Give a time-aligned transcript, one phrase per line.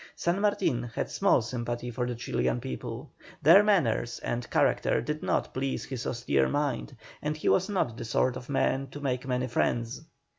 [0.15, 3.11] San Martin had small sympathy for the Chilian people;
[3.43, 8.03] their manners and character did not please his austere mind, and he was not the
[8.03, 10.01] sort of man to make many friends.